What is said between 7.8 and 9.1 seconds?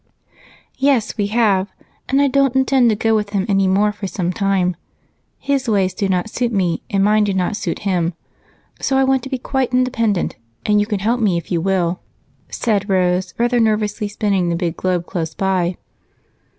him, so I